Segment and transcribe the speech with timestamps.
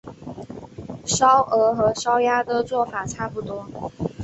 [1.05, 3.67] 烧鹅和烧鸭做法差不多。